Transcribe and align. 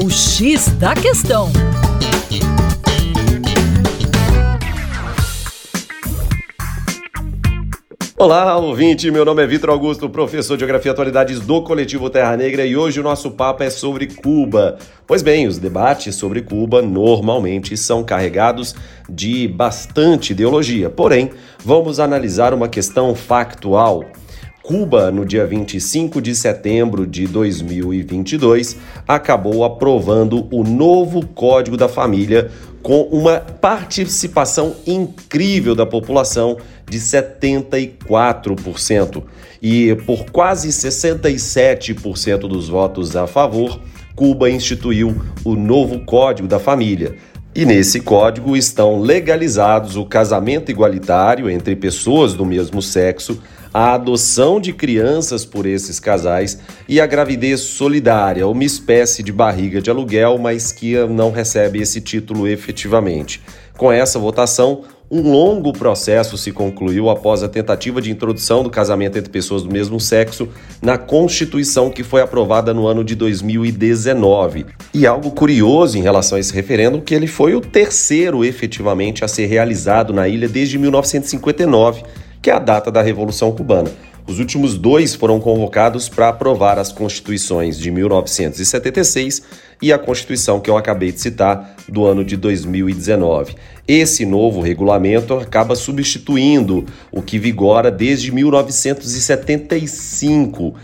O 0.00 0.08
X 0.08 0.68
da 0.78 0.94
Questão. 0.94 1.50
Olá, 8.16 8.56
ouvinte. 8.58 9.10
Meu 9.10 9.24
nome 9.24 9.42
é 9.42 9.46
Vitor 9.48 9.70
Augusto, 9.70 10.08
professor 10.08 10.56
de 10.56 10.60
Geografia 10.60 10.90
e 10.90 10.92
Atualidades 10.92 11.40
do 11.40 11.62
Coletivo 11.62 12.08
Terra 12.08 12.36
Negra 12.36 12.64
e 12.64 12.76
hoje 12.76 13.00
o 13.00 13.02
nosso 13.02 13.32
papo 13.32 13.64
é 13.64 13.70
sobre 13.70 14.06
Cuba. 14.06 14.78
Pois 15.04 15.20
bem, 15.20 15.48
os 15.48 15.58
debates 15.58 16.14
sobre 16.14 16.42
Cuba 16.42 16.80
normalmente 16.80 17.76
são 17.76 18.04
carregados 18.04 18.76
de 19.10 19.48
bastante 19.48 20.30
ideologia. 20.32 20.88
Porém, 20.88 21.32
vamos 21.64 21.98
analisar 21.98 22.54
uma 22.54 22.68
questão 22.68 23.16
factual. 23.16 24.04
Cuba, 24.68 25.10
no 25.10 25.24
dia 25.24 25.46
25 25.46 26.20
de 26.20 26.34
setembro 26.34 27.06
de 27.06 27.26
2022, 27.26 28.76
acabou 29.08 29.64
aprovando 29.64 30.46
o 30.50 30.62
novo 30.62 31.26
Código 31.26 31.74
da 31.74 31.88
Família 31.88 32.50
com 32.82 33.00
uma 33.04 33.38
participação 33.38 34.76
incrível 34.86 35.74
da 35.74 35.86
população 35.86 36.58
de 36.86 36.98
74%. 36.98 39.22
E 39.62 39.94
por 40.04 40.30
quase 40.30 40.68
67% 40.68 42.40
dos 42.40 42.68
votos 42.68 43.16
a 43.16 43.26
favor, 43.26 43.80
Cuba 44.14 44.50
instituiu 44.50 45.16
o 45.44 45.54
novo 45.54 46.00
Código 46.00 46.46
da 46.46 46.58
Família. 46.58 47.16
E 47.58 47.66
nesse 47.66 47.98
código 47.98 48.56
estão 48.56 49.00
legalizados 49.00 49.96
o 49.96 50.06
casamento 50.06 50.70
igualitário 50.70 51.50
entre 51.50 51.74
pessoas 51.74 52.32
do 52.32 52.46
mesmo 52.46 52.80
sexo, 52.80 53.42
a 53.74 53.94
adoção 53.94 54.60
de 54.60 54.72
crianças 54.72 55.44
por 55.44 55.66
esses 55.66 55.98
casais 55.98 56.60
e 56.88 57.00
a 57.00 57.06
gravidez 57.06 57.58
solidária, 57.58 58.46
uma 58.46 58.62
espécie 58.62 59.24
de 59.24 59.32
barriga 59.32 59.82
de 59.82 59.90
aluguel, 59.90 60.38
mas 60.38 60.70
que 60.70 60.94
não 61.08 61.32
recebe 61.32 61.80
esse 61.80 62.00
título 62.00 62.46
efetivamente. 62.46 63.42
Com 63.76 63.90
essa 63.90 64.20
votação, 64.20 64.84
um 65.10 65.22
longo 65.22 65.72
processo 65.72 66.36
se 66.36 66.52
concluiu 66.52 67.08
após 67.08 67.42
a 67.42 67.48
tentativa 67.48 68.00
de 68.00 68.10
introdução 68.10 68.62
do 68.62 68.68
casamento 68.68 69.16
entre 69.16 69.30
pessoas 69.30 69.62
do 69.62 69.72
mesmo 69.72 69.98
sexo 69.98 70.48
na 70.82 70.98
Constituição 70.98 71.90
que 71.90 72.02
foi 72.02 72.20
aprovada 72.20 72.74
no 72.74 72.86
ano 72.86 73.02
de 73.02 73.14
2019. 73.14 74.66
E 74.92 75.06
algo 75.06 75.30
curioso 75.30 75.96
em 75.96 76.02
relação 76.02 76.36
a 76.36 76.40
esse 76.40 76.52
referendo 76.52 77.00
que 77.00 77.14
ele 77.14 77.26
foi 77.26 77.54
o 77.54 77.60
terceiro 77.60 78.44
efetivamente 78.44 79.24
a 79.24 79.28
ser 79.28 79.46
realizado 79.46 80.12
na 80.12 80.28
ilha 80.28 80.48
desde 80.48 80.76
1959 80.76 82.02
que 82.40 82.50
é 82.50 82.54
a 82.54 82.58
data 82.58 82.90
da 82.90 83.02
Revolução 83.02 83.50
Cubana. 83.50 83.90
Os 84.28 84.38
últimos 84.38 84.76
dois 84.76 85.14
foram 85.14 85.40
convocados 85.40 86.06
para 86.06 86.28
aprovar 86.28 86.78
as 86.78 86.92
constituições 86.92 87.78
de 87.78 87.90
1976 87.90 89.40
e 89.80 89.90
a 89.90 89.98
Constituição 89.98 90.60
que 90.60 90.68
eu 90.68 90.76
acabei 90.76 91.10
de 91.10 91.18
citar, 91.18 91.74
do 91.88 92.04
ano 92.04 92.22
de 92.22 92.36
2019. 92.36 93.54
Esse 93.88 94.26
novo 94.26 94.60
regulamento 94.60 95.32
acaba 95.32 95.74
substituindo 95.74 96.84
o 97.10 97.22
que 97.22 97.38
vigora 97.38 97.90
desde 97.90 98.30
1975. 98.30 100.74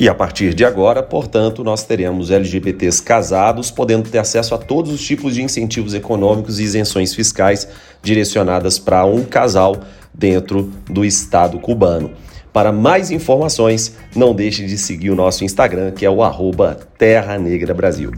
E 0.00 0.08
a 0.08 0.14
partir 0.14 0.54
de 0.54 0.64
agora, 0.64 1.02
portanto, 1.02 1.62
nós 1.62 1.84
teremos 1.84 2.30
LGBTs 2.30 3.02
casados 3.02 3.70
podendo 3.70 4.08
ter 4.08 4.20
acesso 4.20 4.54
a 4.54 4.58
todos 4.58 4.90
os 4.90 5.02
tipos 5.02 5.34
de 5.34 5.42
incentivos 5.42 5.92
econômicos 5.92 6.58
e 6.58 6.62
isenções 6.62 7.14
fiscais 7.14 7.68
direcionadas 8.02 8.78
para 8.78 9.04
um 9.04 9.22
casal 9.22 9.76
dentro 10.14 10.72
do 10.88 11.04
Estado 11.04 11.58
cubano. 11.58 12.10
Para 12.56 12.72
mais 12.72 13.10
informações, 13.10 13.94
não 14.14 14.34
deixe 14.34 14.64
de 14.64 14.78
seguir 14.78 15.10
o 15.10 15.14
nosso 15.14 15.44
Instagram, 15.44 15.90
que 15.90 16.06
é 16.06 16.10
o 16.10 16.22
arroba 16.22 16.78
Terra 16.96 17.36
Negra 17.36 17.74
Brasil. 17.74 18.12